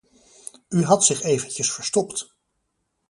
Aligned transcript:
U 0.69 0.83
had 0.85 1.03
zich 1.05 1.21
eventjes 1.21 1.71
verstopt. 1.71 2.35